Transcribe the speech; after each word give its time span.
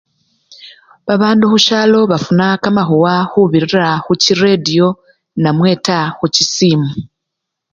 Babandu 1.07 1.43
khusyalo 1.51 1.99
bafuna 2.11 2.45
kamakhuwa 2.63 3.13
khubirira 3.31 3.89
khuchiretiyo 4.03 4.87
namwe 5.43 5.71
taa 5.85 6.07
khuchisimu. 6.17 6.89